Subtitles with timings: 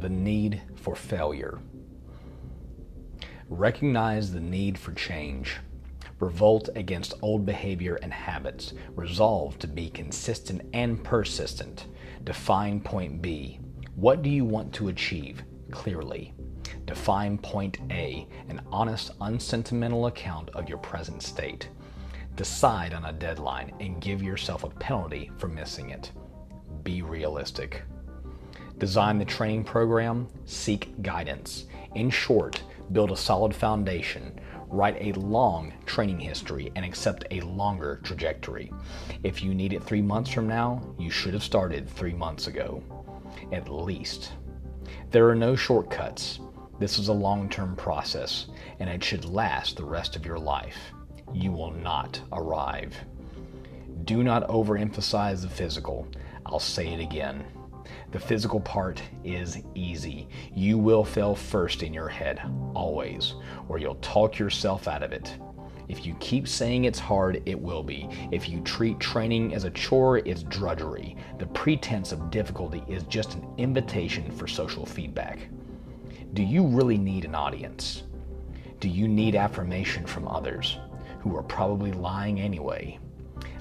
[0.00, 1.58] The need for failure.
[3.50, 5.58] Recognize the need for change.
[6.20, 8.72] Revolt against old behavior and habits.
[8.96, 11.86] Resolve to be consistent and persistent.
[12.24, 13.60] Define point B.
[13.94, 15.42] What do you want to achieve?
[15.70, 16.32] Clearly.
[16.86, 21.68] Define point A, an honest, unsentimental account of your present state.
[22.36, 26.10] Decide on a deadline and give yourself a penalty for missing it.
[26.84, 27.82] Be realistic.
[28.80, 31.66] Design the training program, seek guidance.
[31.96, 38.00] In short, build a solid foundation, write a long training history, and accept a longer
[38.02, 38.72] trajectory.
[39.22, 42.82] If you need it three months from now, you should have started three months ago.
[43.52, 44.32] At least.
[45.10, 46.40] There are no shortcuts.
[46.78, 48.46] This is a long term process,
[48.78, 50.78] and it should last the rest of your life.
[51.34, 52.96] You will not arrive.
[54.06, 56.08] Do not overemphasize the physical.
[56.46, 57.44] I'll say it again.
[58.12, 60.28] The physical part is easy.
[60.54, 62.40] You will fail first in your head,
[62.74, 63.34] always,
[63.68, 65.36] or you'll talk yourself out of it.
[65.88, 68.08] If you keep saying it's hard, it will be.
[68.30, 71.16] If you treat training as a chore, it's drudgery.
[71.38, 75.48] The pretense of difficulty is just an invitation for social feedback.
[76.32, 78.04] Do you really need an audience?
[78.78, 80.78] Do you need affirmation from others
[81.20, 83.00] who are probably lying anyway?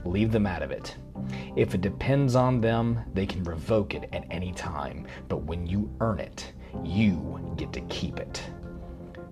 [0.05, 0.95] Leave them out of it.
[1.55, 5.93] If it depends on them, they can revoke it at any time, but when you
[5.99, 8.43] earn it, you get to keep it.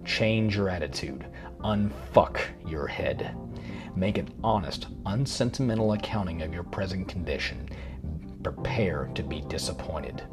[0.05, 1.25] Change your attitude.
[1.61, 3.35] Unfuck your head.
[3.95, 7.69] Make an honest, unsentimental accounting of your present condition.
[8.43, 10.23] Prepare to be disappointed.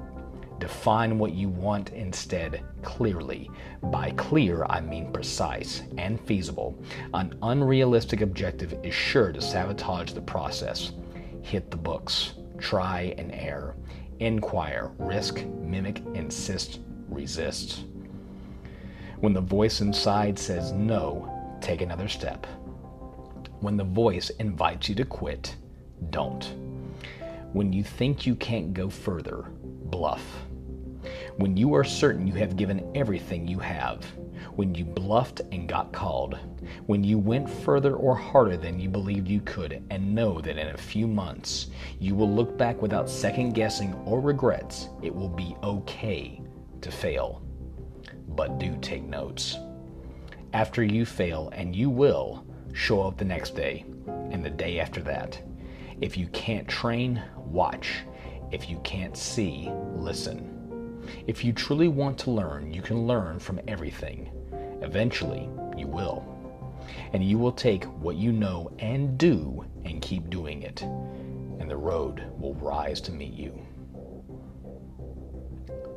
[0.59, 3.51] Define what you want instead clearly.
[3.83, 6.79] By clear, I mean precise and feasible.
[7.13, 10.93] An unrealistic objective is sure to sabotage the process.
[11.43, 12.35] Hit the books.
[12.59, 13.75] Try and err.
[14.21, 17.85] Inquire, risk, mimic, insist, resist.
[19.21, 22.47] When the voice inside says no, take another step.
[23.61, 25.57] When the voice invites you to quit,
[26.11, 26.45] don't.
[27.53, 30.25] When you think you can't go further, bluff.
[31.37, 34.05] When you are certain you have given everything you have.
[34.55, 36.39] When you bluffed and got called.
[36.87, 40.69] When you went further or harder than you believed you could and know that in
[40.69, 45.57] a few months you will look back without second guessing or regrets, it will be
[45.65, 46.41] okay
[46.83, 47.43] to fail.
[48.29, 49.59] But do take notes.
[50.53, 53.85] After you fail, and you will, show up the next day
[54.31, 55.43] and the day after that.
[56.01, 58.05] If you can't train, watch.
[58.53, 60.54] If you can't see, listen.
[61.27, 64.31] If you truly want to learn, you can learn from everything.
[64.83, 66.31] Eventually, you will.
[67.13, 70.83] And you will take what you know and do and keep doing it.
[70.83, 73.59] And the road will rise to meet you.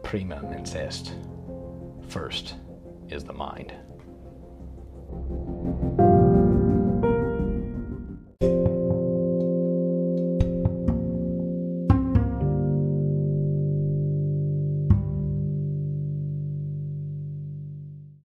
[0.04, 1.14] Prima est.
[2.08, 2.56] First
[3.10, 3.74] is the mind.